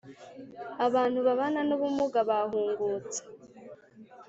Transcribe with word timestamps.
abantu 0.85 1.19
babana 1.27 1.59
n 1.67 1.71
ubumuga 1.75 2.19
bahungutse 2.29 3.19